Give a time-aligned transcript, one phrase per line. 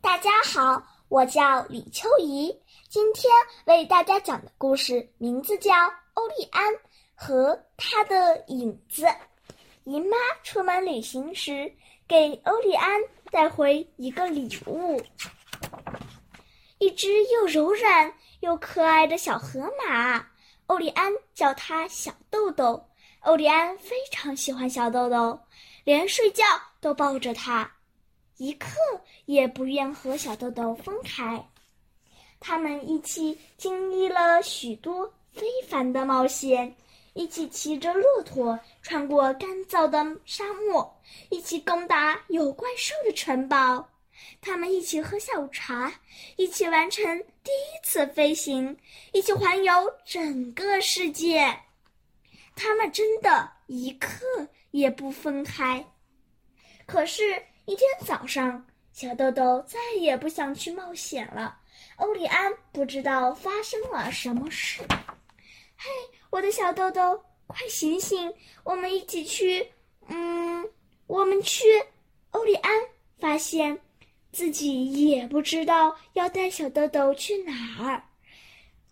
[0.00, 2.56] 大家好，我叫李秋怡。
[2.88, 3.32] 今天
[3.64, 5.72] 为大家讲的故事名字叫
[6.14, 6.72] 《欧利安
[7.14, 9.02] 和他的影子》。
[9.84, 11.72] 姨妈出门旅行时，
[12.06, 13.00] 给欧利安
[13.30, 15.02] 带回一个礼物——
[16.78, 20.24] 一只又柔软又可爱的小河马。
[20.66, 22.88] 欧利安叫它小豆豆。
[23.20, 25.40] 欧利安非常喜欢小豆豆，
[25.82, 26.44] 连睡觉
[26.80, 27.68] 都抱着它。
[28.38, 28.68] 一刻
[29.24, 31.44] 也不愿和小豆豆分开，
[32.38, 36.72] 他们一起经历了许多非凡的冒险，
[37.14, 40.96] 一起骑着骆驼穿过干燥的沙漠，
[41.30, 43.88] 一起攻打有怪兽的城堡。
[44.40, 45.92] 他们一起喝下午茶，
[46.36, 47.04] 一起完成
[47.42, 48.76] 第一次飞行，
[49.12, 49.72] 一起环游
[50.04, 51.58] 整个世界。
[52.54, 54.24] 他们真的一刻
[54.70, 55.84] 也不分开。
[56.86, 57.42] 可是。
[57.68, 58.64] 一天早上，
[58.94, 61.54] 小豆豆再也不想去冒险了。
[61.96, 64.82] 欧里安不知道发生了什么事。
[65.76, 65.90] 嘿，
[66.30, 68.32] 我的小豆豆，快醒醒！
[68.64, 69.70] 我们一起去……
[70.06, 70.66] 嗯，
[71.06, 71.66] 我们去。
[72.30, 72.72] 欧里安
[73.20, 73.78] 发现
[74.32, 77.52] 自己也不知道要带小豆豆去哪
[77.84, 78.02] 儿，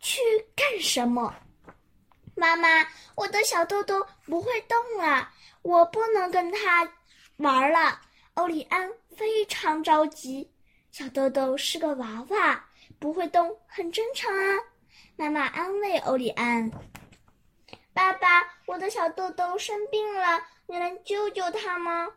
[0.00, 0.20] 去
[0.56, 1.32] 干什么。
[2.34, 2.84] 妈妈，
[3.14, 5.30] 我的小豆豆不会动了，
[5.62, 6.92] 我不能跟他
[7.36, 8.00] 玩了。
[8.34, 10.50] 欧里安非常着急，
[10.90, 12.64] 小豆豆是个娃娃，
[12.98, 14.58] 不会动很正常啊。
[15.14, 16.68] 妈妈安慰欧里安
[17.94, 22.08] ：“爸爸，我的小豆豆生病了，你能救救他吗？”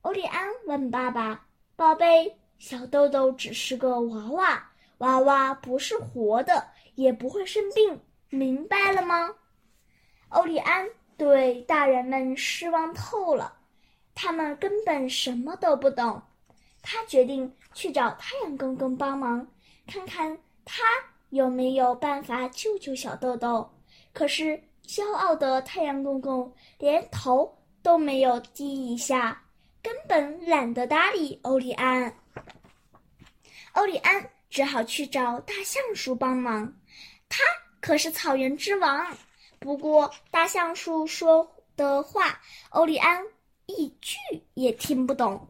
[0.00, 9.34] 欧里安问爸爸：“宝贝，小豆豆只是个娃娃，娃娃不是活的，也不会生病，明白了吗？”
[10.30, 10.88] 欧里安
[11.18, 13.55] 对大人们失望透了。
[14.16, 16.20] 他们根本什么都不懂，
[16.80, 19.46] 他决定去找太阳公公帮忙，
[19.86, 20.82] 看看他
[21.28, 23.70] 有没有办法救救小豆豆。
[24.14, 29.38] 可是骄傲的太阳公公连头都没有低一下，
[29.82, 32.12] 根本懒得搭理欧利安。
[33.72, 36.72] 欧利安只好去找大橡树帮忙，
[37.28, 37.44] 他
[37.80, 39.06] 可是草原之王。
[39.58, 42.40] 不过大橡树说的话，
[42.70, 43.22] 欧利安。
[43.66, 44.16] 一句
[44.54, 45.46] 也听不懂。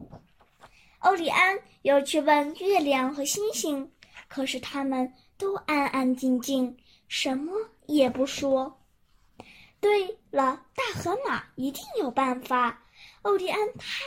[0.99, 3.89] 欧里安又去问月亮和星星，
[4.27, 6.75] 可是他们都安安静静，
[7.07, 7.53] 什么
[7.85, 8.81] 也不说。
[9.79, 12.83] 对了，大河马一定有办法。
[13.21, 14.03] 欧里安他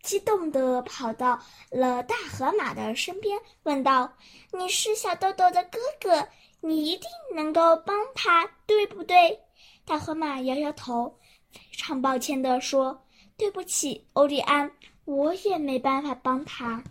[0.00, 1.38] 激动地跑到
[1.70, 4.10] 了大河马的身边，问道
[4.56, 6.28] ：“你是小豆豆的哥哥，
[6.60, 9.40] 你一定能够帮他，对不对？”
[9.84, 11.18] 大河马摇摇头，
[11.52, 13.04] 非常抱歉地说。
[13.38, 14.68] 对不起，欧利安，
[15.04, 16.82] 我也没办法帮他。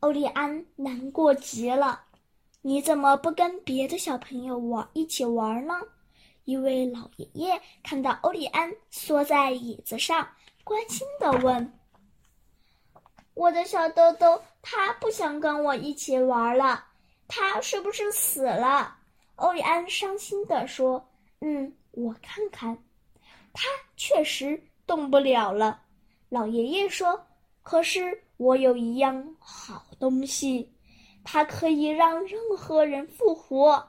[0.00, 2.02] 欧利安难过极了。
[2.60, 5.74] 你怎么不跟别的小朋友玩一起玩呢？
[6.44, 10.28] 一位老爷爷看到欧利安缩在椅子上，
[10.64, 11.72] 关心地问
[13.34, 16.84] ：“我的小豆豆，他不想跟我一起玩了，
[17.28, 18.96] 他是不是死了？”
[19.36, 21.08] 欧利安伤心地说
[21.40, 22.76] ：“嗯，我看看，
[23.52, 25.82] 他确实。”动不了了，
[26.28, 27.20] 老爷爷说
[27.62, 30.72] ：“可是我有一样好东西，
[31.24, 33.84] 它可以让任何人复活，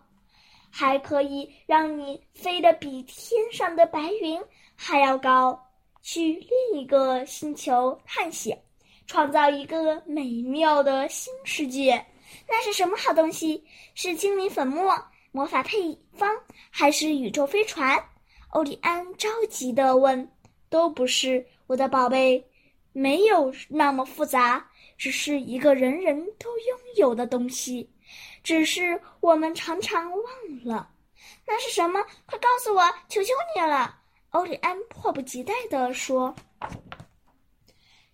[0.71, 4.41] 还可以让你飞得比天上的白云
[4.75, 5.59] 还要高，
[6.01, 8.59] 去另一个星球探险，
[9.05, 12.03] 创造一个美妙的新世界。
[12.47, 13.63] 那是什么好东西？
[13.93, 14.93] 是精灵粉末、
[15.31, 16.35] 魔法配方，
[16.71, 18.03] 还是宇宙飞船？”
[18.51, 20.27] 欧利安着急地问。
[20.69, 22.45] 都不是我的宝贝，
[22.93, 27.89] 没有那么复杂，只是一个人人都拥有的东西，
[28.43, 30.23] 只是我们常常忘
[30.63, 30.89] 了。
[31.45, 32.03] 那是什么？
[32.25, 33.99] 快告诉我，求求你了！
[34.31, 36.35] 欧里安迫不及待地说：“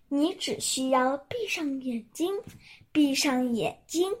[0.08, 2.32] 你只需要闭上眼睛，
[2.92, 4.12] 闭上眼睛。”